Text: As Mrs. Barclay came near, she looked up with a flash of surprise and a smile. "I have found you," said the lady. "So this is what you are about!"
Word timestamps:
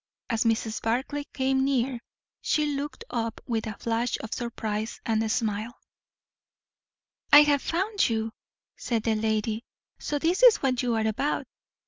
As 0.31 0.45
Mrs. 0.45 0.81
Barclay 0.81 1.25
came 1.31 1.63
near, 1.63 1.99
she 2.41 2.65
looked 2.75 3.03
up 3.11 3.39
with 3.45 3.67
a 3.67 3.77
flash 3.77 4.17
of 4.21 4.33
surprise 4.33 4.99
and 5.05 5.21
a 5.21 5.29
smile. 5.29 5.79
"I 7.31 7.43
have 7.43 7.61
found 7.61 8.09
you," 8.09 8.31
said 8.75 9.03
the 9.03 9.13
lady. 9.13 9.63
"So 9.99 10.17
this 10.17 10.41
is 10.41 10.55
what 10.57 10.81
you 10.81 10.95
are 10.95 11.05
about!" 11.05 11.45